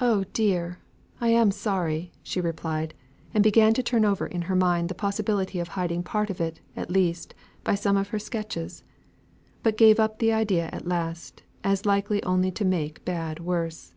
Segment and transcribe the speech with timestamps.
[0.00, 0.78] "Oh dear!
[1.20, 2.94] I am sorry!" she replied,
[3.34, 6.60] and began to turn over in her mind the possibility of hiding part of it,
[6.74, 8.84] at least, by some of her sketches,
[9.62, 13.94] but gave up the idea at last, as likely only to make bad worse.